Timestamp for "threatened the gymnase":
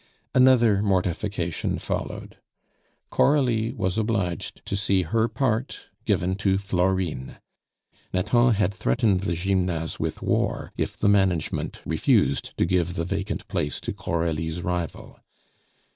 8.73-9.99